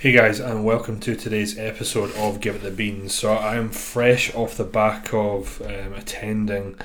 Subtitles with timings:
[0.00, 3.14] Hey guys, and welcome to today's episode of Give It the Beans.
[3.14, 6.76] So I am fresh off the back of um, attending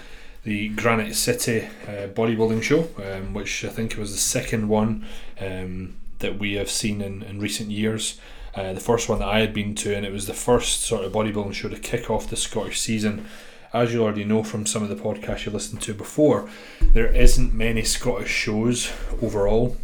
[0.43, 5.05] the Granite City uh, bodybuilding show, um, which I think was the second one
[5.39, 8.19] um, that we have seen in, in recent years.
[8.53, 11.05] Uh, the first one that I had been to, and it was the first sort
[11.05, 13.27] of bodybuilding show to kick off the Scottish season.
[13.71, 16.49] As you already know from some of the podcasts you listened to before,
[16.81, 18.91] there isn't many Scottish shows
[19.21, 19.77] overall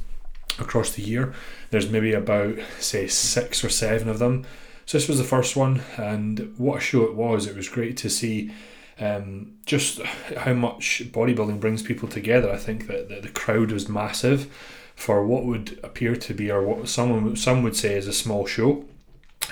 [0.61, 1.33] across the year.
[1.69, 4.45] There's maybe about, say, six or seven of them.
[4.85, 7.47] So this was the first one, and what a show it was.
[7.47, 8.51] It was great to see
[8.99, 12.51] um, just how much bodybuilding brings people together.
[12.51, 14.47] I think that, that the crowd was massive
[14.95, 18.45] for what would appear to be, or what someone some would say is a small
[18.45, 18.85] show.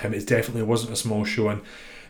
[0.03, 1.62] Um, it definitely wasn't a small show, and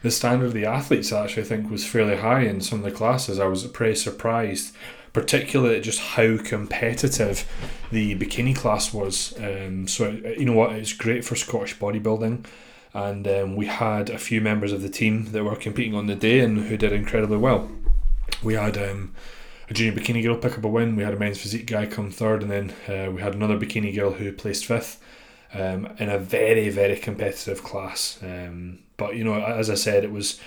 [0.01, 2.91] the standard of the athletes actually I think was fairly high in some of the
[2.91, 3.39] classes.
[3.39, 4.75] I was pretty surprised
[5.13, 7.47] particularly at just how competitive
[7.91, 9.33] the bikini class was.
[9.39, 12.45] Um, so you know what, it's great for Scottish bodybuilding,
[12.93, 16.15] and um, we had a few members of the team that were competing on the
[16.15, 17.69] day and who did incredibly well.
[18.43, 19.13] We had um,
[19.69, 20.95] a junior bikini girl pick up a win.
[20.95, 23.95] We had a men's physique guy come third, and then uh, we had another bikini
[23.95, 25.01] girl who placed fifth.
[25.51, 30.11] Um, in a very very competitive class, um, but you know, as I said, it
[30.11, 30.39] was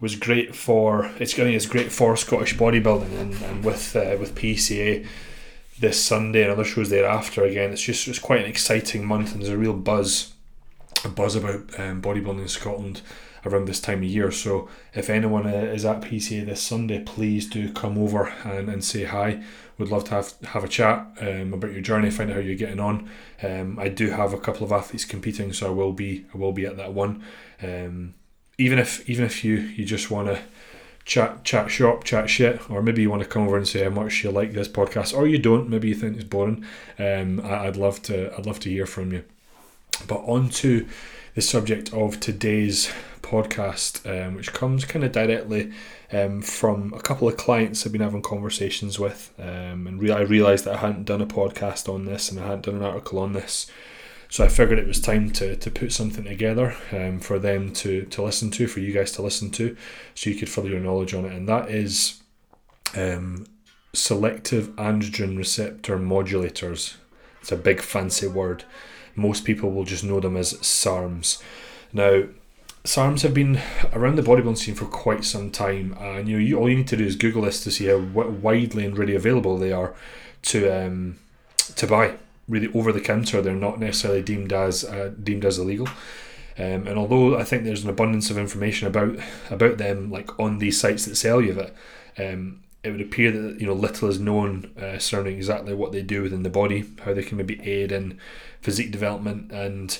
[0.00, 4.34] was great for it's going it's great for Scottish bodybuilding and, and with uh, with
[4.34, 5.06] PCA
[5.80, 7.44] this Sunday and other shows thereafter.
[7.44, 10.32] Again it's just it's quite an exciting month and there's a real buzz
[11.04, 13.02] a buzz about um, bodybuilding in Scotland
[13.46, 14.30] around this time of year.
[14.30, 18.84] So if anyone uh, is at PCA this Sunday please do come over and, and
[18.84, 19.42] say hi
[19.78, 22.56] would love to have have a chat um, about your journey find out how you're
[22.56, 23.08] getting on
[23.42, 26.52] um, I do have a couple of athletes competing so I will be I will
[26.52, 27.22] be at that one
[27.62, 28.14] um,
[28.58, 30.40] even if even if you you just want to
[31.08, 33.90] chat chat shop, chat shit, or maybe you want to come over and say how
[33.90, 35.68] much you like this podcast, or you don't.
[35.68, 36.64] Maybe you think it's boring.
[36.98, 39.24] Um, I, would love to I'd love to hear from you.
[40.06, 40.86] But on to
[41.34, 42.92] the subject of today's
[43.28, 45.72] podcast, um, which comes kind of directly
[46.12, 50.20] um, from a couple of clients I've been having conversations with, um, and re- I
[50.20, 53.18] realised that I hadn't done a podcast on this and I hadn't done an article
[53.18, 53.70] on this
[54.30, 58.04] so I figured it was time to, to put something together um, for them to,
[58.04, 59.76] to listen to, for you guys to listen to,
[60.14, 61.32] so you could further your knowledge on it.
[61.32, 62.22] And that is
[62.94, 63.46] um,
[63.94, 66.96] selective androgen receptor modulators.
[67.40, 68.64] It's a big fancy word.
[69.16, 71.42] Most people will just know them as SARMs.
[71.94, 72.24] Now,
[72.84, 73.60] SARMs have been
[73.92, 76.88] around the bodybuilding scene for quite some time, and you know, you, all you need
[76.88, 79.94] to do is Google this to see how widely and really available they are
[80.42, 81.18] to um,
[81.76, 82.16] to buy
[82.48, 83.42] really over the counter.
[83.42, 85.88] They're not necessarily deemed as uh, deemed as illegal.
[86.58, 89.16] Um, and although I think there's an abundance of information about
[89.50, 91.74] about them, like on these sites that sell you it,
[92.18, 96.02] um, it would appear that you know little is known uh, surrounding exactly what they
[96.02, 98.18] do within the body, how they can maybe aid in
[98.60, 99.98] physique development, and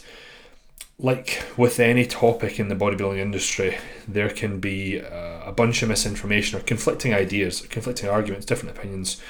[0.99, 5.89] like with any topic in the bodybuilding industry, there can be uh, a bunch of
[5.89, 9.21] misinformation or conflicting ideas, conflicting arguments, different opinions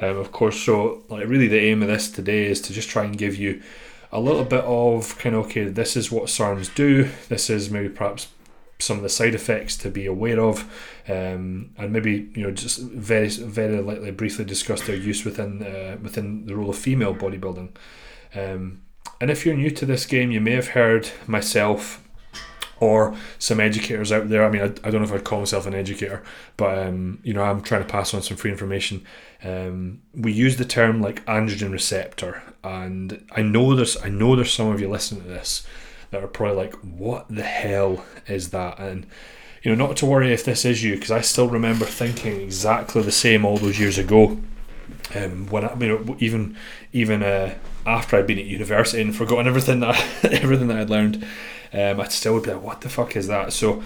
[0.00, 3.04] um, of course, so like really the aim of this today is to just try
[3.04, 3.62] and give you
[4.12, 7.10] a little bit of kind of okay, this is what SARMs do.
[7.28, 8.28] This is maybe perhaps
[8.78, 10.62] some of the side effects to be aware of,
[11.08, 15.96] um, and maybe you know just very very lightly briefly discuss their use within uh,
[16.02, 17.70] within the role of female bodybuilding.
[18.34, 18.82] Um,
[19.20, 22.02] and if you're new to this game, you may have heard myself
[22.80, 24.44] or some educators out there.
[24.44, 26.22] I mean, I, I don't know if I'd call myself an educator,
[26.56, 29.04] but um, you know, I'm trying to pass on some free information.
[29.42, 34.52] Um, we use the term like androgen receptor, and I know there's I know there's
[34.52, 35.66] some of you listening to this
[36.10, 38.78] that are probably like, what the hell is that?
[38.78, 39.06] And
[39.62, 43.02] you know, not to worry if this is you, because I still remember thinking exactly
[43.02, 44.38] the same all those years ago.
[45.14, 46.56] Um, when I, you know, even
[46.92, 47.54] even uh,
[47.86, 51.24] after I'd been at university and forgotten everything that everything that I'd learned,
[51.72, 53.52] um, I still would be like, what the fuck is that?
[53.52, 53.82] So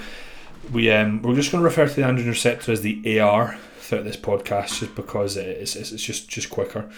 [0.72, 4.04] we um, we're just going to refer to the androgen receptor as the AR throughout
[4.04, 6.91] this podcast, just because it's it's, it's just just quicker.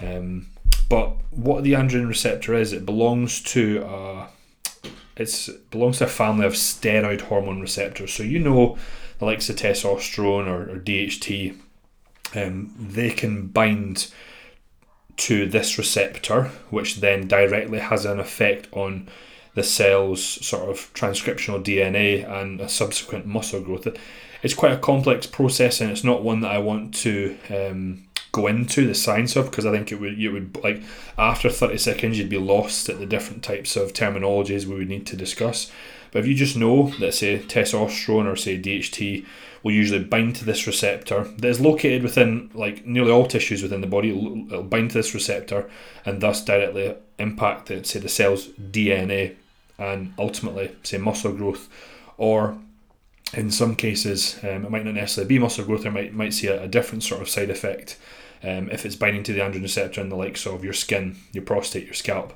[0.00, 0.48] Um,
[0.88, 4.26] but what the androgen receptor is, it belongs to uh,
[5.16, 8.12] it's belongs to a family of steroid hormone receptors.
[8.12, 8.78] So you know
[9.18, 11.56] the likes of testosterone or, or DHT,
[12.34, 14.12] um, they can bind
[15.16, 19.08] to this receptor, which then directly has an effect on
[19.54, 23.88] the cell's sort of transcriptional DNA and a subsequent muscle growth.
[24.42, 28.46] It's quite a complex process, and it's not one that I want to um, go
[28.46, 30.82] into the science of because I think it would you would like
[31.18, 35.06] after thirty seconds you'd be lost at the different types of terminologies we would need
[35.08, 35.72] to discuss.
[36.12, 39.26] But if you just know that say testosterone or say DHT
[39.62, 43.80] will usually bind to this receptor that is located within like nearly all tissues within
[43.80, 45.68] the body, it'll, bind to this receptor
[46.04, 49.34] and thus directly impact the, say the cell's DNA
[49.78, 51.68] and ultimately, say, muscle growth,
[52.16, 52.58] or
[53.32, 56.48] in some cases, um, it might not necessarily be muscle growth, or might, might see
[56.48, 57.96] a, a different sort of side effect
[58.42, 61.44] um, if it's binding to the androgen receptor in the likes of your skin, your
[61.44, 62.32] prostate, your scalp,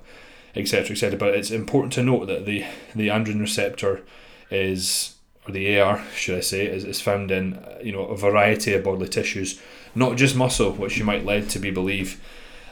[0.54, 1.18] etc., etc.
[1.18, 2.64] But it's important to note that the,
[2.94, 4.02] the androgen receptor
[4.50, 5.16] is,
[5.46, 8.84] or the AR, should I say, is, is found in you know a variety of
[8.84, 9.60] bodily tissues,
[9.94, 12.20] not just muscle, which you might lead to be believe.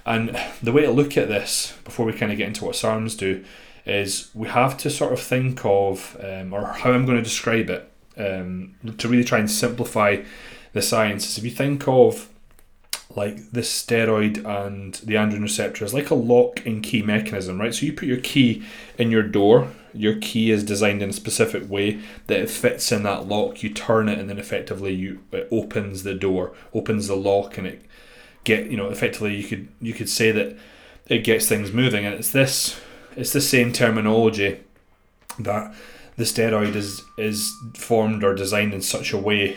[0.07, 3.19] And the way to look at this, before we kind of get into what SARMs
[3.19, 3.45] do,
[3.85, 7.71] is we have to sort of think of, um, or how I'm going to describe
[7.71, 10.23] it, um, to really try and simplify
[10.73, 11.37] the science.
[11.37, 12.29] If you think of
[13.17, 17.75] like the steroid and the androgen receptor is like a lock and key mechanism, right?
[17.75, 18.63] So you put your key
[18.99, 23.03] in your door, your key is designed in a specific way that it fits in
[23.05, 23.63] that lock.
[23.63, 27.67] You turn it, and then effectively you it opens the door, opens the lock, and
[27.67, 27.85] it
[28.45, 30.57] get you know effectively you could you could say that
[31.09, 32.81] it gets things moving, and it's this
[33.17, 34.61] it's the same terminology
[35.39, 35.75] that
[36.17, 39.57] the steroid is is formed or designed in such a way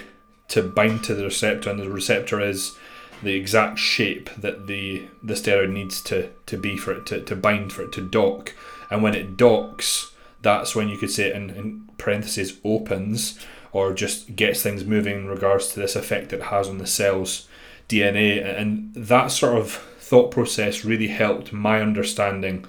[0.50, 2.76] to bind to the receptor, and the receptor is
[3.24, 7.36] the exact shape that the the steroid needs to to be for it to, to
[7.36, 8.54] bind for it to dock
[8.90, 10.12] and when it docks
[10.44, 13.40] that's when you could say in, in parentheses opens
[13.72, 17.48] or just gets things moving in regards to this effect it has on the cell's
[17.90, 22.66] DNA and that sort of thought process really helped my understanding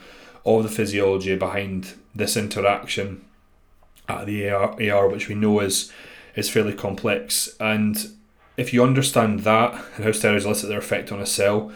[0.47, 3.25] of the physiology behind this interaction
[4.09, 5.93] at the AR, AR which we know is
[6.37, 7.49] is fairly complex.
[7.61, 7.97] And
[8.57, 11.73] if you understand that and how steroids elicit their effect on a cell,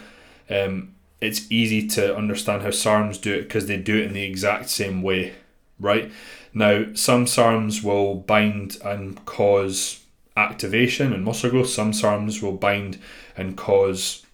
[0.49, 4.23] um, it's easy to understand how SARMs do it because they do it in the
[4.23, 5.33] exact same way,
[5.79, 6.11] right?
[6.53, 10.03] Now, some SARMs will bind and cause
[10.35, 11.69] activation and muscle growth.
[11.69, 12.99] Some SARMs will bind
[13.37, 14.25] and cause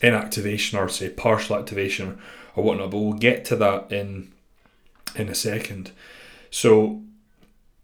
[0.00, 2.18] inactivation or say partial activation
[2.56, 2.90] or whatnot.
[2.90, 4.32] But we'll get to that in
[5.14, 5.90] in a second.
[6.50, 7.02] So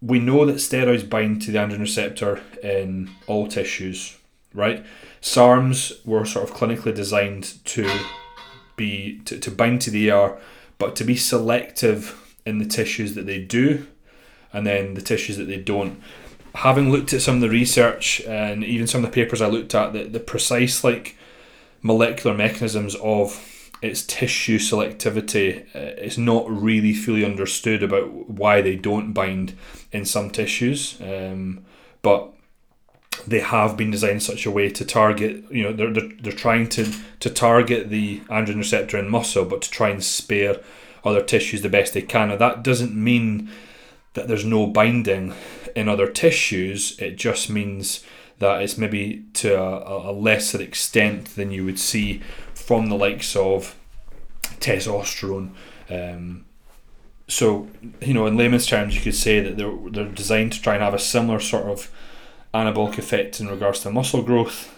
[0.01, 4.17] we know that steroids bind to the androgen receptor in all tissues,
[4.55, 4.85] right?
[5.21, 7.91] SARMs were sort of clinically designed to
[8.77, 10.39] be to, to bind to the ER,
[10.79, 13.87] but to be selective in the tissues that they do,
[14.53, 16.01] and then the tissues that they don't.
[16.55, 19.75] Having looked at some of the research and even some of the papers I looked
[19.75, 21.17] at, the, the precise like
[21.83, 28.75] molecular mechanisms of its tissue selectivity uh, is not really fully understood about why they
[28.75, 29.55] don't bind
[29.93, 31.65] in some tissues, um,
[32.03, 32.33] but
[33.27, 35.45] they have been designed in such a way to target.
[35.51, 39.63] You know, they're, they're, they're trying to to target the androgen receptor in muscle, but
[39.63, 40.61] to try and spare
[41.09, 42.29] other tissues the best they can.
[42.29, 43.51] Now that doesn't mean
[44.15, 45.35] that there's no binding
[45.75, 46.99] in other tissues.
[46.99, 48.05] It just means
[48.39, 52.23] that it's maybe to a, a lesser extent than you would see
[52.55, 53.77] from the likes of
[54.61, 55.51] testosterone.
[55.91, 56.45] Um,
[57.27, 57.69] so,
[58.01, 60.83] you know, in layman's terms, you could say that they're, they're designed to try and
[60.83, 61.91] have a similar sort of
[62.55, 64.75] anabolic effect in regards to muscle growth,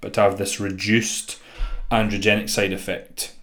[0.00, 1.38] but to have this reduced
[1.90, 3.34] androgenic side effect.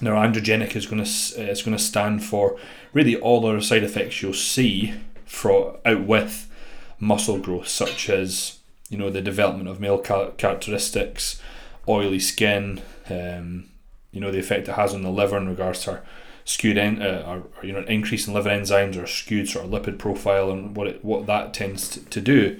[0.00, 2.58] Now, androgenic is going to is going to stand for
[2.92, 4.94] really all the side effects you'll see
[5.24, 6.50] for out with
[6.98, 8.58] muscle growth, such as
[8.88, 11.40] you know the development of male characteristics,
[11.88, 13.68] oily skin, um,
[14.12, 16.00] you know the effect it has on the liver in regards to
[16.44, 19.70] skewed en- uh, or, or, you know increase in liver enzymes or skewed sort of
[19.70, 22.58] lipid profile and what it what that tends to, to do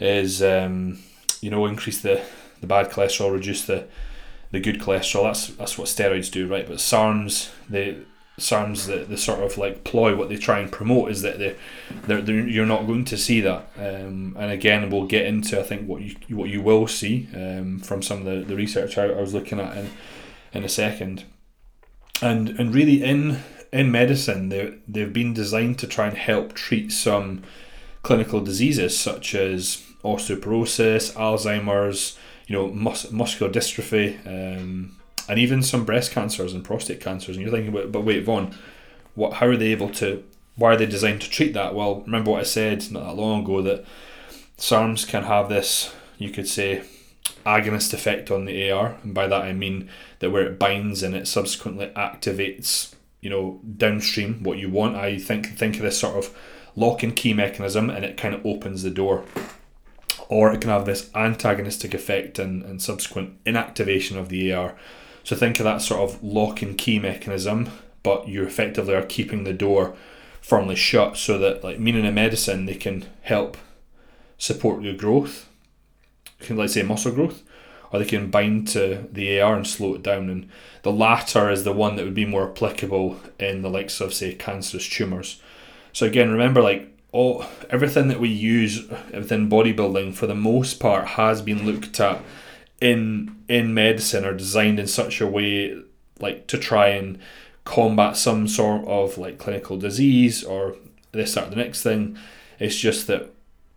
[0.00, 0.98] is um,
[1.40, 2.22] you know increase the
[2.60, 3.86] the bad cholesterol reduce the
[4.50, 6.66] the good cholesterol that's that's what steroids do right?
[6.66, 7.98] But SARMs they
[8.38, 11.56] SARMs the, the sort of like ploy what they try and promote is that they
[12.06, 13.68] they're, they're, you're not going to see that.
[13.78, 17.78] Um, and again we'll get into I think what you what you will see um,
[17.78, 19.90] from some of the, the research I, I was looking at in,
[20.52, 21.24] in a second.
[22.22, 23.40] And and really in
[23.72, 27.42] in medicine they they've been designed to try and help treat some
[28.02, 34.96] clinical diseases such as osteoporosis, Alzheimer's, you know, mus- muscular dystrophy, um,
[35.28, 37.36] and even some breast cancers and prostate cancers.
[37.36, 38.54] And you're thinking, but, but wait, Vaughn,
[39.14, 39.34] what?
[39.34, 40.22] How are they able to?
[40.54, 41.74] Why are they designed to treat that?
[41.74, 43.84] Well, remember what I said not that long ago that
[44.56, 46.82] SARMs can have this, you could say,
[47.44, 49.88] agonist effect on the AR, and by that I mean
[50.20, 54.96] that where it binds and it subsequently activates, you know, downstream what you want.
[54.96, 56.34] I think think of this sort of
[56.74, 59.24] lock and key mechanism, and it kind of opens the door.
[60.28, 64.76] Or it can have this antagonistic effect and, and subsequent inactivation of the AR.
[65.24, 67.70] So think of that sort of lock and key mechanism,
[68.02, 69.94] but you effectively are keeping the door
[70.40, 73.56] firmly shut so that like meaning in medicine they can help
[74.38, 75.48] support your growth
[76.40, 77.42] can let's say muscle growth,
[77.92, 80.28] or they can bind to the AR and slow it down.
[80.28, 80.48] And
[80.82, 84.34] the latter is the one that would be more applicable in the likes of, say,
[84.34, 85.40] cancerous tumours.
[85.92, 91.08] So again, remember, like all everything that we use within bodybuilding, for the most part,
[91.08, 92.22] has been looked at
[92.80, 95.80] in in medicine or designed in such a way,
[96.20, 97.18] like to try and
[97.64, 100.76] combat some sort of like clinical disease or
[101.12, 102.16] this or the next thing.
[102.58, 103.30] It's just that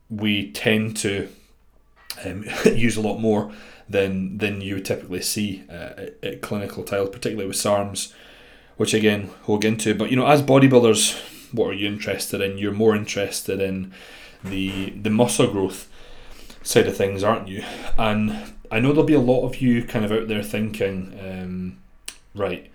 [0.09, 1.29] we tend to
[2.25, 3.51] um, use a lot more
[3.89, 8.13] than than you would typically see uh, at, at, clinical trials, particularly with SARMs,
[8.77, 9.95] which again we'll get into.
[9.95, 11.19] But you know, as bodybuilders,
[11.51, 12.57] what are you interested in?
[12.57, 13.93] You're more interested in
[14.43, 15.89] the the muscle growth
[16.63, 17.63] side of things, aren't you?
[17.97, 21.77] And I know there'll be a lot of you kind of out there thinking, um,
[22.35, 22.69] right,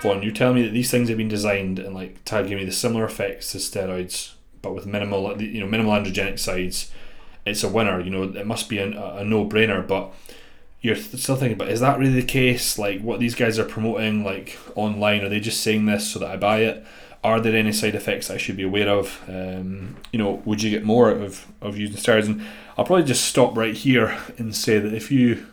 [0.00, 2.72] Vaughn, you're telling me that these things have been designed and like tagging me the
[2.72, 6.90] similar effects to steroids, but with minimal, you know, minimal androgenic sides.
[7.44, 8.00] It's a winner.
[8.00, 10.12] You know, it must be a, a no brainer, but
[10.80, 12.78] you're still thinking, but is that really the case?
[12.78, 16.30] Like what these guys are promoting, like online, are they just saying this so that
[16.30, 16.84] I buy it?
[17.26, 19.20] Are there any side effects I should be aware of?
[19.26, 22.26] Um, you know, would you get more out of, of using steroids?
[22.26, 22.46] And
[22.78, 25.44] I'll probably just stop right here and say that if you,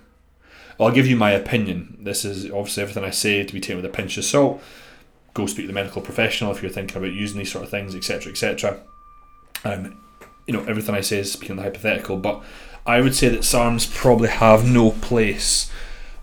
[0.80, 1.98] I'll give you my opinion.
[2.00, 4.62] This is obviously everything I say to be taken with a pinch of salt.
[5.34, 7.96] Go speak to the medical professional if you're thinking about using these sort of things,
[7.96, 8.80] etc., etc.
[9.64, 9.96] And
[10.46, 12.44] you know, everything I say is speaking the hypothetical, but
[12.86, 15.72] I would say that SARMs probably have no place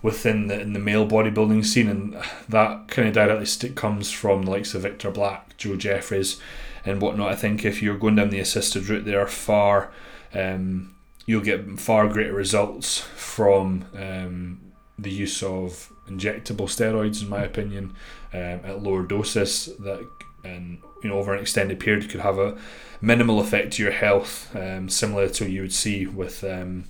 [0.01, 2.17] within the in the male bodybuilding scene, and
[2.49, 6.39] that kind of directly comes from the likes of Victor Black, Joe Jeffries,
[6.85, 7.31] and whatnot.
[7.31, 9.91] I think if you're going down the assisted route, they are far.
[10.33, 17.43] Um, you'll get far greater results from um, the use of injectable steroids, in my
[17.43, 17.95] opinion,
[18.33, 20.07] um, at lower doses that
[20.43, 22.57] and you know over an extended period could have a
[22.99, 26.85] minimal effect to your health, um, similar to what you would see with um,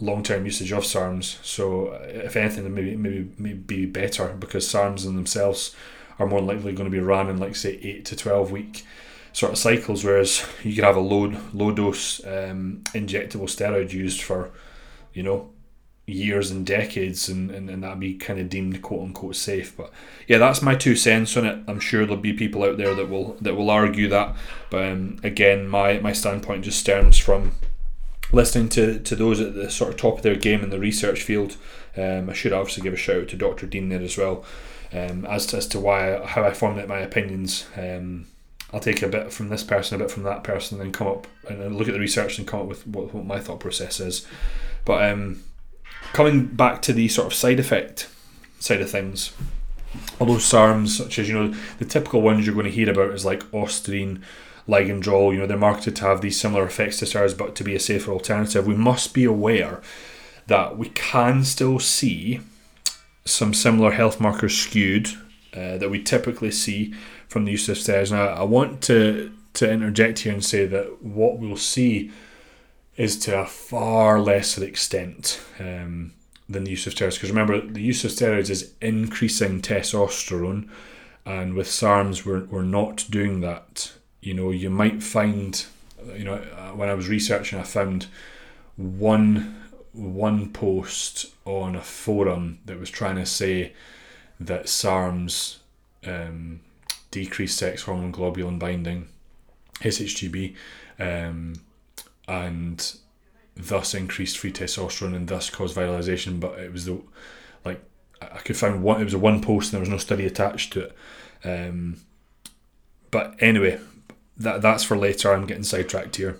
[0.00, 1.38] long term usage of SARMs.
[1.44, 5.74] So, uh, if anything, maybe maybe maybe better because SARMs in themselves
[6.18, 8.84] are more likely going to be run in like say eight to twelve week
[9.32, 14.22] sort of cycles, whereas you could have a low low dose um, injectable steroid used
[14.22, 14.50] for
[15.12, 15.50] you know
[16.06, 19.76] years and decades and, and, and that'd be kind of deemed quote unquote safe.
[19.76, 19.90] But
[20.26, 21.58] yeah that's my two cents on it.
[21.68, 24.34] I'm sure there'll be people out there that will that will argue that.
[24.70, 27.52] But um, again my my standpoint just stems from
[28.32, 31.22] listening to, to those at the sort of top of their game in the research
[31.22, 31.56] field
[31.96, 34.44] um, i should obviously give a shout out to dr dean there as well
[34.92, 38.26] um, as, to, as to why how i formulate my opinions um,
[38.72, 41.08] I'll take a bit from this person, a bit from that person, and then come
[41.08, 43.98] up and look at the research and come up with what, what my thought process
[43.98, 44.26] is.
[44.84, 45.42] But um,
[46.12, 48.08] coming back to the sort of side effect
[48.60, 49.32] side of things,
[50.20, 53.10] all those SARMs, such as you know the typical ones you're going to hear about
[53.10, 54.22] is like Ostarine,
[54.70, 55.32] Ligandrol.
[55.32, 57.80] You know they're marketed to have these similar effects to SARS, but to be a
[57.80, 58.66] safer alternative.
[58.66, 59.82] We must be aware
[60.46, 62.40] that we can still see
[63.24, 65.08] some similar health markers skewed
[65.54, 66.94] uh, that we typically see
[67.28, 68.12] from the use of steroids.
[68.12, 72.10] Now, I want to to interject here and say that what we'll see
[72.96, 76.12] is to a far lesser extent um,
[76.48, 77.14] than the use of steroids.
[77.14, 80.68] Because remember, the use of steroids is increasing testosterone,
[81.24, 83.92] and with SARMs, we're, we're not doing that.
[84.20, 85.64] You know, you might find,
[86.14, 88.06] you know, uh, when I was researching, I found
[88.76, 89.56] one
[89.92, 93.72] one post on a forum that was trying to say
[94.38, 95.58] that SARMs
[96.06, 96.60] um,
[97.10, 99.08] decrease sex hormone globulin binding,
[99.80, 100.54] SHGB,
[100.98, 101.54] um,
[102.28, 102.94] and
[103.56, 106.38] thus increased free testosterone and thus caused viralization.
[106.38, 107.00] But it was the
[107.64, 107.82] like
[108.22, 109.00] I could find one.
[109.00, 110.96] It was a one post and there was no study attached to it.
[111.44, 111.96] Um,
[113.10, 113.80] but anyway,
[114.40, 115.32] that that's for later.
[115.32, 116.38] I'm getting sidetracked here.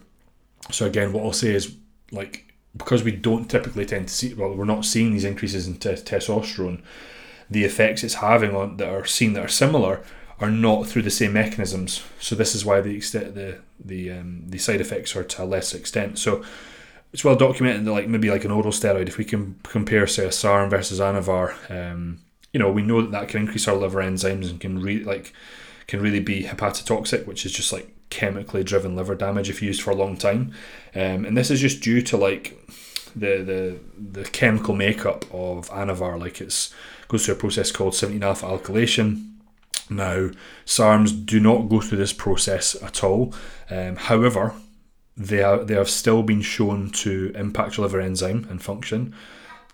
[0.71, 1.77] So again, what I'll say is
[2.11, 5.77] like because we don't typically tend to see well, we're not seeing these increases in
[5.77, 6.83] te- testosterone.
[7.49, 10.03] The effects it's having on that are seen that are similar
[10.41, 12.03] are not through the same mechanisms.
[12.19, 15.45] So this is why the extent the the um, the side effects are to a
[15.45, 16.19] less extent.
[16.19, 16.43] So
[17.13, 20.27] it's well documented that like maybe like an oral steroid, if we can compare say
[20.27, 22.21] a SARM versus Anavar, um,
[22.53, 25.35] you know we know that that can increase our liver enzymes and can really like
[25.91, 29.91] can really be hepatotoxic, which is just like chemically driven liver damage if used for
[29.91, 30.53] a long time.
[30.95, 32.59] Um, and this is just due to like
[33.15, 33.79] the the
[34.21, 36.73] the chemical makeup of Anavar, like it's
[37.09, 39.31] goes through a process called 17 alpha alkylation
[39.91, 40.31] now,
[40.65, 43.35] SARMs do not go through this process at all.
[43.69, 44.55] Um, however,
[45.17, 49.15] they, are, they have still been shown to impact liver enzyme and function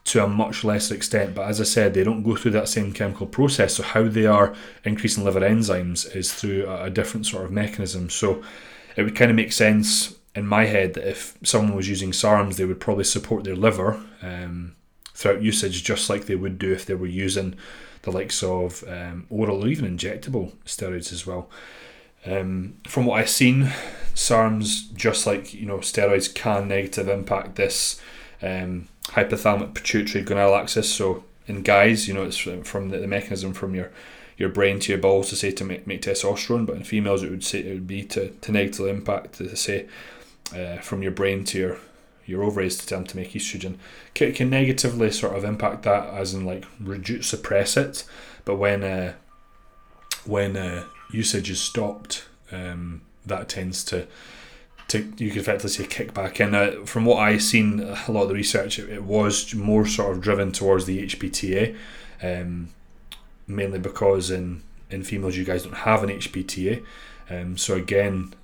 [0.06, 1.34] to a much lesser extent.
[1.34, 3.74] But as I said, they don't go through that same chemical process.
[3.74, 8.08] So, how they are increasing liver enzymes is through a, different sort of mechanism.
[8.08, 8.42] So,
[8.96, 12.56] it would kind of make sense in my head that if someone was using SARMs,
[12.56, 14.00] they would probably support their liver.
[14.22, 14.76] Um,
[15.16, 17.54] throughout usage, just like they would do if they were using
[18.02, 21.48] the likes of um, oral or even injectable steroids as well.
[22.26, 23.72] Um, from what I've seen,
[24.14, 28.00] SARMs, just like you know, steroids can negative impact this
[28.42, 30.92] um, hypothalamic pituitary gonadal axis.
[30.92, 33.90] So in guys, you know, it's from the, the mechanism from your
[34.36, 37.30] your brain to your balls to say to make, make testosterone, but in females it
[37.30, 39.86] would say it would be to, to negatively impact to say
[40.54, 41.78] uh, from your brain to your
[42.26, 43.76] your ovaries to them to make estrogen.
[44.12, 48.04] Can, can negatively sort of impact that as in like reduce suppress it.
[48.44, 49.14] But when uh,
[50.24, 54.06] when uh, usage is stopped um, that tends to
[54.88, 56.54] to you could effectively say kick back in.
[56.54, 60.12] Uh, from what I've seen, a lot of the research it, it was more sort
[60.12, 61.76] of driven towards the HPTA,
[62.22, 62.68] um,
[63.46, 66.84] mainly because in in females you guys don't have an HPTA.
[67.28, 68.34] Um, so again,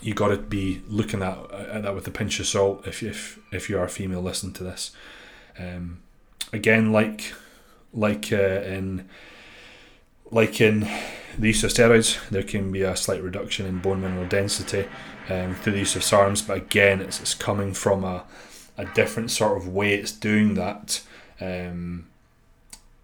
[0.00, 3.38] you got to be looking at, at that with a pinch of salt if if
[3.52, 4.92] if you are a female listening to this.
[5.58, 6.02] Um,
[6.52, 7.34] again, like
[7.92, 9.08] like uh, in
[10.30, 10.88] like in
[11.38, 14.86] the use of steroids, there can be a slight reduction in bone mineral density
[15.28, 18.24] um, through the use of SARMs, but again, it's, it's coming from a,
[18.76, 21.02] a different sort of way it's doing that
[21.40, 22.06] um,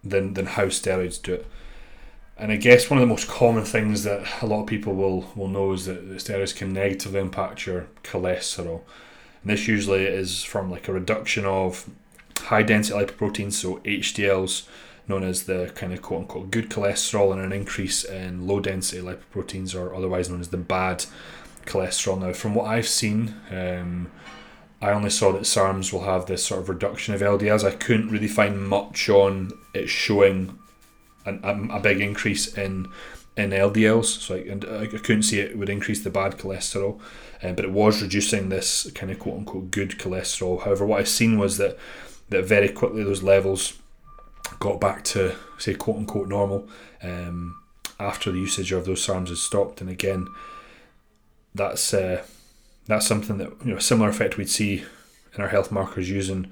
[0.02, 1.46] than than how steroids do it.
[2.40, 5.30] And I guess one of the most common things that a lot of people will,
[5.36, 8.80] will know is that the steroids can negatively impact your cholesterol.
[9.42, 11.88] And this usually is from like a reduction of
[12.38, 14.66] high density lipoproteins, so HDLs,
[15.06, 19.02] known as the kind of quote unquote good cholesterol, and an increase in low density
[19.02, 21.04] lipoproteins, or otherwise known as the bad
[21.66, 22.20] cholesterol.
[22.20, 24.10] Now, from what I've seen, um,
[24.82, 27.64] I only saw that SARMs will have this sort of reduction of LDLs.
[27.64, 30.58] I couldn't really find much on it showing
[31.26, 32.88] an, a, a big increase in
[33.36, 34.20] in LDLs.
[34.20, 37.00] So I, and I couldn't see it would increase the bad cholesterol,
[37.42, 40.62] um, but it was reducing this kind of quote unquote good cholesterol.
[40.62, 41.78] However, what I've seen was that
[42.30, 43.74] that very quickly those levels
[44.58, 46.68] got back to say quote unquote normal
[47.02, 47.60] um,
[47.98, 49.80] after the usage of those SARMs had stopped.
[49.80, 50.26] And again,
[51.54, 52.24] that's uh,
[52.86, 54.84] that's something that you know a similar effect we'd see
[55.34, 56.50] in our health markers using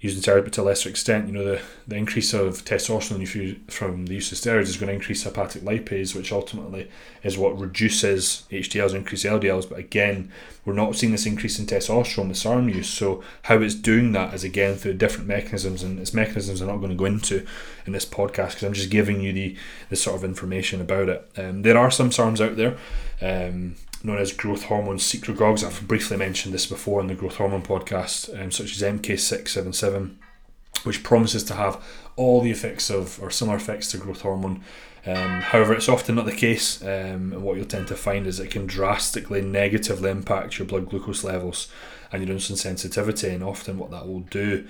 [0.00, 3.34] using steroids, but to a lesser extent, you know, the, the increase of testosterone if
[3.34, 6.88] you, from the use of steroids is going to increase hepatic lipase, which ultimately
[7.24, 9.68] is what reduces HDLs, increase LDLs.
[9.68, 10.30] But again,
[10.64, 12.88] we're not seeing this increase in testosterone with SARM use.
[12.88, 16.76] So how it's doing that is again through different mechanisms, and its mechanisms I'm not
[16.76, 17.44] going to go into
[17.84, 19.56] in this podcast because I'm just giving you the
[19.90, 21.28] the sort of information about it.
[21.36, 22.76] Um, there are some SARMs out there.
[23.20, 25.64] Um, known as growth hormone secretagogues.
[25.64, 30.14] I've briefly mentioned this before in the growth hormone podcast, um, such as MK677,
[30.84, 31.82] which promises to have
[32.16, 34.62] all the effects of or similar effects to growth hormone.
[35.06, 38.40] Um, however, it's often not the case, um, and what you'll tend to find is
[38.40, 41.72] it can drastically negatively impact your blood glucose levels
[42.12, 44.66] and your insulin sensitivity, and often what that will do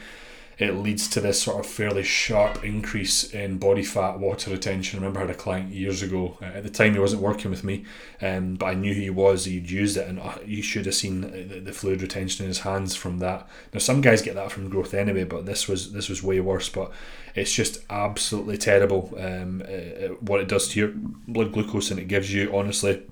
[0.59, 4.99] it leads to this sort of fairly sharp increase in body fat, water retention.
[4.99, 6.37] I remember I had a client years ago.
[6.43, 7.85] Uh, at the time, he wasn't working with me,
[8.21, 9.45] um, but I knew he was.
[9.45, 12.61] He'd used it, and uh, you should have seen the, the, fluid retention in his
[12.61, 13.49] hands from that.
[13.73, 16.69] Now, some guys get that from growth anyway, but this was this was way worse.
[16.69, 16.91] But
[17.37, 20.93] it's just absolutely terrible um, uh, uh what it does to your
[21.29, 23.03] blood glucose, and it gives you honestly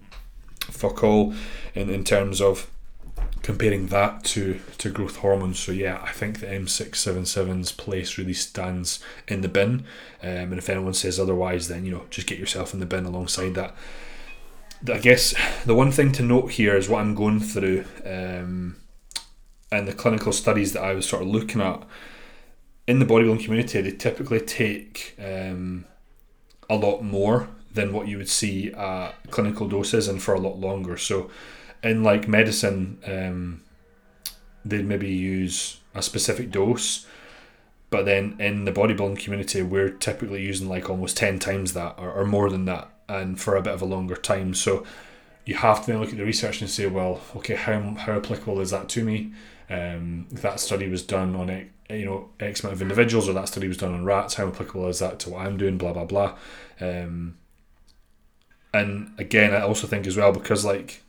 [0.62, 1.32] fuck all
[1.76, 2.68] in, in terms of
[3.46, 5.56] comparing that to, to growth hormones.
[5.56, 9.84] So yeah, I think the M677's place really stands in the bin.
[10.20, 13.04] Um, and if anyone says otherwise, then you know just get yourself in the bin
[13.04, 13.76] alongside that.
[14.92, 15.32] I guess
[15.64, 18.78] the one thing to note here is what I'm going through, um,
[19.70, 21.84] and the clinical studies that I was sort of looking at
[22.88, 23.80] in the bodybuilding community.
[23.80, 25.84] They typically take um,
[26.68, 30.58] a lot more than what you would see at clinical doses, and for a lot
[30.58, 30.96] longer.
[30.96, 31.30] So
[31.86, 33.62] in like medicine, um,
[34.64, 37.06] they'd maybe use a specific dose,
[37.90, 42.12] but then in the bodybuilding community, we're typically using like almost 10 times that or,
[42.12, 44.52] or more than that, and for a bit of a longer time.
[44.54, 44.84] So
[45.44, 48.60] you have to then look at the research and say, well, okay, how, how applicable
[48.60, 49.32] is that to me?
[49.70, 53.48] Um, that study was done on a you know X amount of individuals, or that
[53.48, 55.78] study was done on rats, how applicable is that to what I'm doing?
[55.78, 56.36] Blah blah blah.
[56.80, 57.36] Um,
[58.74, 61.02] and again, I also think as well because like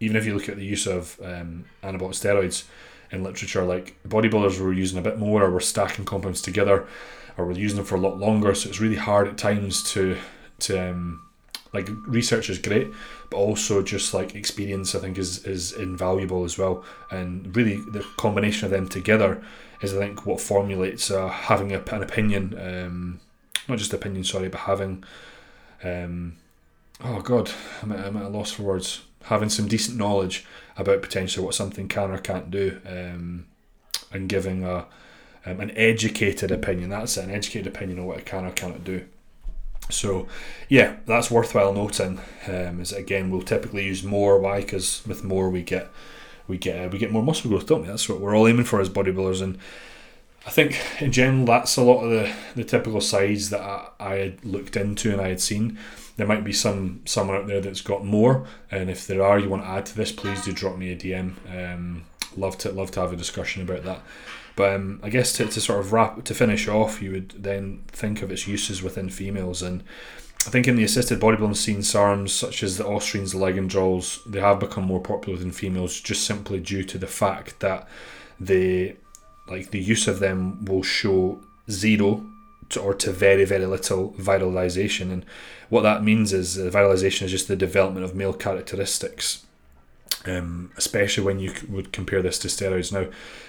[0.00, 2.64] even if you look at the use of um, anabolic steroids
[3.10, 6.86] in literature, like bodybuilders were using a bit more, or were stacking compounds together,
[7.36, 8.54] or were using them for a lot longer.
[8.54, 10.16] So it's really hard at times to
[10.60, 11.22] to um,
[11.72, 12.88] like research is great,
[13.30, 16.84] but also just like experience I think is is invaluable as well.
[17.10, 19.42] And really, the combination of them together
[19.80, 23.20] is I think what formulates uh, having a, an opinion, um,
[23.68, 25.04] not just opinion, sorry, but having.
[25.84, 26.36] Um,
[27.04, 27.50] oh God,
[27.82, 30.44] I'm at, I'm at a loss for words having some decent knowledge
[30.76, 33.46] about potentially what something can or can't do, um,
[34.12, 34.86] and giving a
[35.46, 36.90] um, an educated opinion.
[36.90, 39.06] That's it, an educated opinion on what it can or cannot do.
[39.88, 40.26] So,
[40.68, 42.20] yeah, that's worthwhile noting.
[42.48, 44.38] Um, is again, we'll typically use more.
[44.38, 44.60] Why?
[44.60, 45.88] Because with more, we get
[46.48, 47.88] we get uh, we get more muscle growth, don't we?
[47.88, 49.58] That's what we're all aiming for as bodybuilders, and
[50.46, 54.14] I think in general that's a lot of the, the typical sides that I, I
[54.14, 55.78] had looked into and I had seen.
[56.16, 59.50] There might be some someone out there that's got more, and if there are, you
[59.50, 61.34] want to add to this, please do drop me a DM.
[61.54, 62.04] Um,
[62.36, 64.00] love to love to have a discussion about that.
[64.54, 67.82] But um, I guess to, to sort of wrap to finish off, you would then
[67.88, 69.82] think of its uses within females, and
[70.46, 74.40] I think in the assisted bodybuilding scene, SARMs such as the Austrians, the Draws, they
[74.40, 77.88] have become more popular than females just simply due to the fact that
[78.38, 78.96] they
[79.48, 82.26] like the use of them will show zero
[82.70, 85.24] to, or to very very little viralization, and
[85.68, 89.46] what that means is uh, viralization is just the development of male characteristics
[90.26, 92.92] um, especially when you would compare this to steroids.
[92.92, 93.08] Now,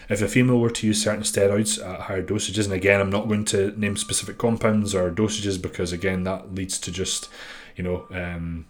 [0.10, 3.28] if a female were to use certain steroids at higher dosages, and again, I'm not
[3.28, 7.30] going to name specific compounds or dosages because, again, that leads to just,
[7.76, 8.66] you know, um,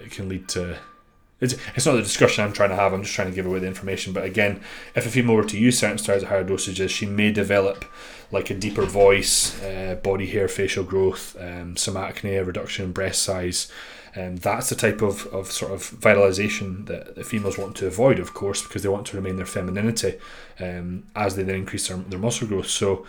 [0.00, 0.78] it can lead to.
[1.40, 3.58] It's, it's not the discussion I'm trying to have, I'm just trying to give away
[3.58, 4.12] the information.
[4.12, 4.60] But again,
[4.94, 7.84] if a female were to use certain steroids at higher dosages, she may develop
[8.32, 13.22] like a deeper voice, uh, body hair, facial growth, um, some acne, reduction in breast
[13.22, 13.70] size,
[14.16, 18.18] um, that's the type of, of sort of vitalization that the females want to avoid,
[18.18, 20.18] of course, because they want to remain their femininity
[20.58, 22.68] um, as they then increase their, their muscle growth.
[22.68, 23.06] So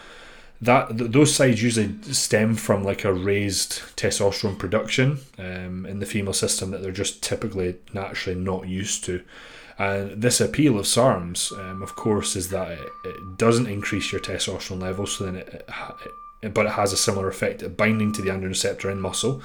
[0.61, 6.05] that th- those sides usually stem from like a raised testosterone production um, in the
[6.05, 9.23] female system that they're just typically naturally not used to.
[9.79, 14.19] And this appeal of SARMs, um, of course, is that it, it, doesn't increase your
[14.19, 15.69] testosterone levels, so then it,
[16.41, 19.43] it, but it has a similar effect at binding to the androgen receptor in muscle.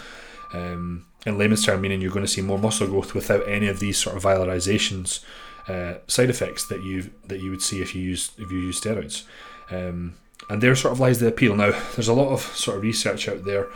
[0.54, 3.80] Um, in layman's term, meaning you're going to see more muscle growth without any of
[3.80, 5.22] these sort of viralizations
[5.68, 8.80] uh, side effects that you that you would see if you use if you use
[8.80, 9.24] steroids.
[9.70, 10.14] Um,
[10.48, 11.56] and there sort of lies the appeal.
[11.56, 13.68] Now, there's a lot of sort of research out there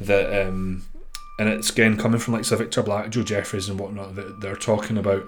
[0.00, 0.84] that, um,
[1.38, 4.14] and it's again coming from like Sir Victor Black, Joe Jeffries, and whatnot.
[4.16, 5.24] That they're talking about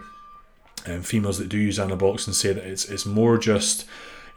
[0.87, 3.87] um, females that do use anabolics and say that it's it's more just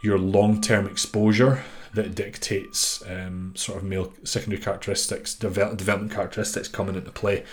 [0.00, 6.68] your long term exposure that dictates um, sort of male secondary characteristics, develop, development characteristics
[6.68, 7.44] coming into play.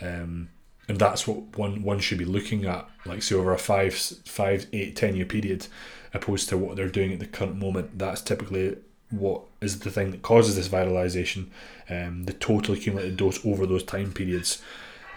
[0.00, 0.50] Um,
[0.88, 4.66] and that's what one one should be looking at, like say over a five, five,
[4.72, 5.66] eight, ten year period,
[6.14, 7.98] opposed to what they're doing at the current moment.
[7.98, 8.76] That's typically
[9.10, 11.48] what is the thing that causes this viralization,
[11.90, 14.62] um, the total accumulated dose over those time periods.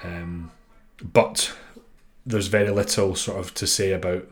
[0.03, 0.51] Um,
[1.01, 1.55] but
[2.25, 4.27] there's very little sort of to say about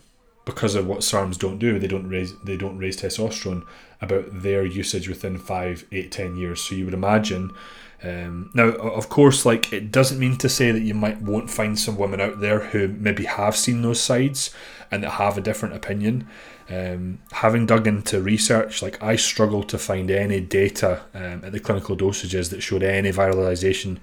[0.45, 3.65] because of what SARMs don't do, they don't raise they don't raise testosterone
[4.01, 6.62] about their usage within five, eight, ten years.
[6.62, 7.51] So you would imagine.
[8.04, 11.80] Um, now, of course, like it doesn't mean to say that you might won't find
[11.80, 14.54] some women out there who maybe have seen those sides
[14.91, 16.28] and that have a different opinion.
[16.67, 21.60] Um, having dug into research, like I struggle to find any data um, at the
[21.60, 23.97] clinical dosages that showed any viralization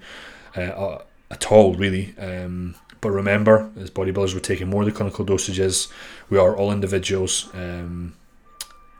[0.55, 0.99] uh,
[1.29, 2.15] at all, really.
[2.17, 5.91] Um, but remember, as bodybuilders, we're taking more of the clinical dosages.
[6.29, 7.49] We are all individuals.
[7.53, 8.15] Um,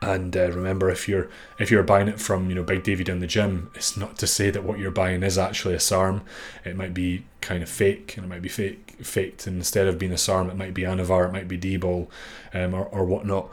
[0.02, 3.20] and uh, remember, if you're if you're buying it from you know Big Davey down
[3.20, 6.20] the gym, it's not to say that what you're buying is actually a SARM.
[6.66, 9.46] It might be kind of fake, and it might be fake faked.
[9.46, 12.10] And instead of being a SARM, it might be Anavar, it might be D-bol,
[12.52, 13.50] um, or or whatnot.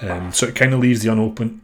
[0.00, 1.60] Um, so it kind of leaves the unopened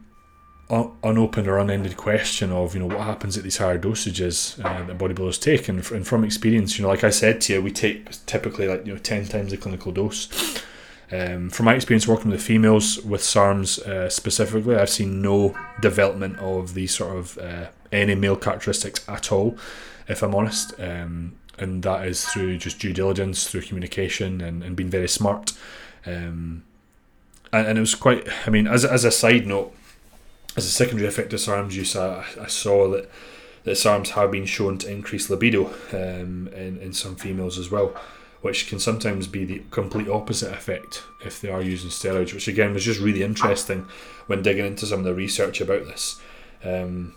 [0.69, 4.97] unopened or unended question of you know what happens at these higher dosages uh, that
[4.97, 8.25] bodybuilders take and, and from experience you know like I said to you we take
[8.25, 10.61] typically like you know 10 times the clinical dose
[11.09, 16.37] um, from my experience working with females with SARMs uh, specifically I've seen no development
[16.39, 19.57] of these sort of uh, any male characteristics at all
[20.09, 24.75] if I'm honest um, and that is through just due diligence through communication and, and
[24.75, 25.53] being very smart
[26.05, 26.63] um,
[27.51, 29.73] and, and it was quite I mean as, as a side note
[30.57, 33.09] as a secondary effect of SARMs use, I, I saw that
[33.63, 37.93] that SARMs have been shown to increase libido um, in, in some females as well,
[38.41, 42.73] which can sometimes be the complete opposite effect if they are using steroids, which again
[42.73, 43.85] was just really interesting
[44.27, 46.19] when digging into some of the research about this.
[46.63, 47.15] Um,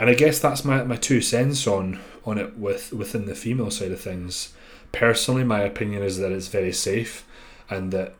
[0.00, 3.70] and I guess that's my, my two cents on on it with within the female
[3.70, 4.52] side of things.
[4.92, 7.26] Personally, my opinion is that it's very safe,
[7.70, 8.14] and that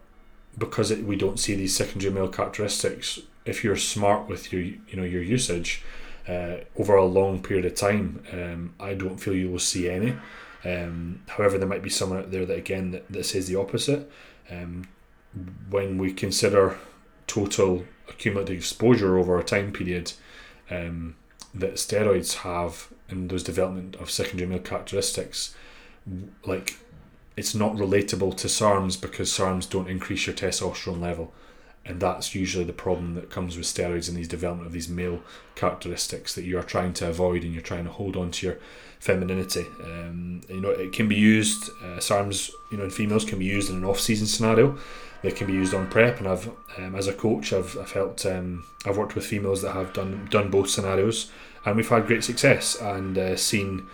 [0.57, 4.97] because it, we don't see these secondary male characteristics, if you're smart with your you
[4.97, 5.83] know your usage
[6.29, 10.17] uh, over a long period of time, um, I don't feel you will see any.
[10.65, 14.11] Um, however, there might be someone out there that again that, that says the opposite.
[14.51, 14.89] Um,
[15.71, 16.79] when we consider
[17.27, 20.13] total accumulative exposure over a time period
[20.71, 21.17] um,
[21.55, 25.55] that steroids have in those development of secondary male characteristics,
[26.47, 26.79] like
[27.37, 31.33] it's not relatable to SARMs because SARMs don't increase your testosterone level
[31.85, 35.21] and that's usually the problem that comes with steroids and these development of these male
[35.57, 38.59] characteristics that you are trying to avoid and you're trying to hold on to your
[39.01, 39.67] femininity.
[39.83, 41.71] Um, you know, it can be used.
[41.83, 44.79] Uh, SARMs, you know, in females can be used in an off-season scenario.
[45.23, 48.27] They can be used on prep, and I've, um, as a coach, I've, I've helped.
[48.27, 51.31] Um, I've worked with females that have done done both scenarios,
[51.65, 53.87] and we've had great success and uh, seen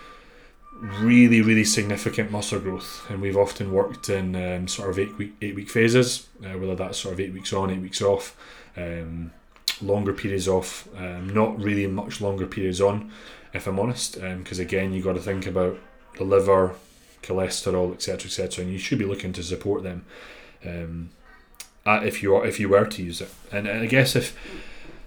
[0.80, 3.04] really, really significant muscle growth.
[3.10, 6.74] And we've often worked in um, sort of eight week eight week phases, uh, whether
[6.74, 8.34] that's sort of eight weeks on, eight weeks off,
[8.76, 9.32] um,
[9.82, 13.10] longer periods off, um, not really much longer periods on,
[13.52, 15.78] if I'm honest, because um, again, you've got to think about
[16.16, 16.74] the liver,
[17.22, 20.04] cholesterol, etc., etc., and you should be looking to support them.
[20.64, 21.10] Um,
[21.96, 24.36] if you if you were to use it, and, and I guess if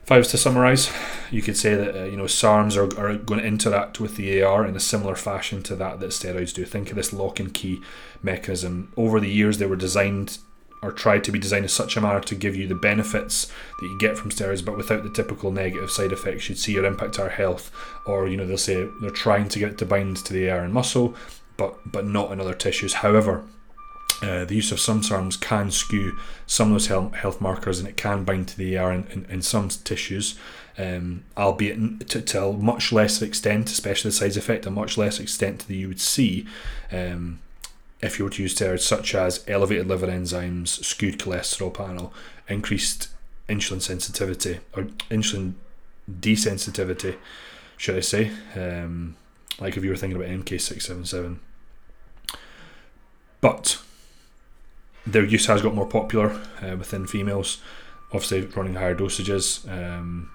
[0.04, 0.92] if I was to summarise,
[1.30, 4.42] you could say that uh, you know SARMs are, are going to interact with the
[4.42, 6.66] AR in a similar fashion to that that steroids do.
[6.66, 7.82] Think of this lock and key
[8.22, 8.92] mechanism.
[8.98, 10.40] Over the years, they were designed
[10.82, 13.46] or tried to be designed in such a manner to give you the benefits
[13.80, 16.86] that you get from steroids, but without the typical negative side effects you'd see or
[16.86, 17.72] impact our health.
[18.06, 20.64] Or you know they'll say they're trying to get it to bind to the AR
[20.64, 21.16] and muscle,
[21.58, 22.96] but but not in other tissues.
[22.96, 23.44] However,
[24.22, 27.88] uh, the use of some SARMs can skew some of those health, health markers and
[27.88, 30.38] it can bind to the AR in, in, in some tissues,
[30.78, 35.20] um, albeit to, to, a much lesser extent, especially the size effect, a much less
[35.20, 36.46] extent that you would see
[36.92, 37.40] um,
[38.02, 42.14] if you were to use steroids such as elevated liver enzymes, skewed cholesterol panel,
[42.48, 43.10] increased
[43.48, 45.54] insulin sensitivity, or insulin
[46.10, 47.18] desensitivity,
[47.78, 49.16] should I say, um,
[49.60, 51.38] like if you were thinking about MK677.
[53.40, 53.82] But
[55.06, 56.30] their use has got more popular
[56.62, 57.62] uh, within females,
[58.12, 59.68] obviously running higher dosages.
[59.70, 60.30] Um,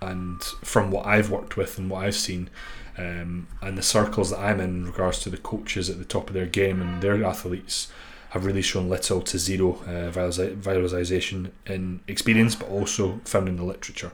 [0.00, 2.50] and from what I've worked with and what I've seen,
[2.98, 6.28] um, and the circles that I'm in, in regards to the coaches at the top
[6.28, 7.88] of their game and their athletes,
[8.30, 13.64] have really shown little to zero uh, viralization in experience, but also found in the
[13.64, 14.12] literature.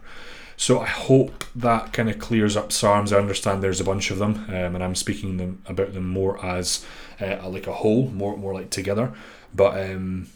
[0.62, 3.12] So I hope that kind of clears up SARMs.
[3.12, 6.38] I understand there's a bunch of them, um, and I'm speaking them about them more
[6.46, 6.86] as
[7.20, 9.12] uh, like a whole, more more like together.
[9.52, 10.28] But um,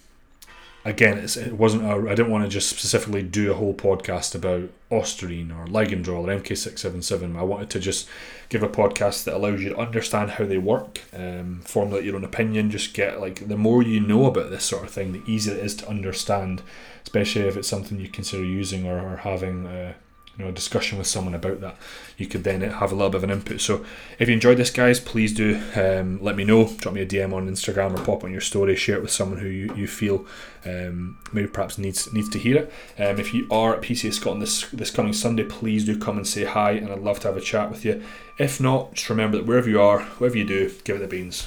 [0.85, 1.85] again, it wasn't.
[1.85, 6.27] A, I didn't want to just specifically do a whole podcast about Ostarine or Ligandrol
[6.27, 7.39] or MK677.
[7.39, 8.09] I wanted to just
[8.49, 12.25] give a podcast that allows you to understand how they work, um, formulate your own
[12.25, 12.73] opinion.
[12.73, 15.65] Just get like the more you know about this sort of thing, the easier it
[15.65, 16.62] is to understand,
[17.05, 19.69] especially if it's something you consider using or, or having.
[19.69, 19.93] Uh,
[20.37, 21.77] you know a discussion with someone about that
[22.16, 23.61] you could then have a little bit of an input.
[23.61, 23.85] So
[24.18, 26.68] if you enjoyed this guys please do um, let me know.
[26.79, 29.38] Drop me a dm on instagram or pop on your story share it with someone
[29.38, 30.27] who you, you feel
[30.64, 32.72] um, maybe perhaps needs needs to hear it.
[32.99, 36.27] Um, if you are at pca scotland this this coming sunday please do come and
[36.27, 38.03] say hi and i'd love to have a chat with you.
[38.38, 41.46] If not just remember that wherever you are whatever you do give it the beans